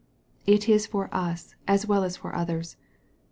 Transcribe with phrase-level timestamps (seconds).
[0.47, 2.75] It is for us, as well as for others.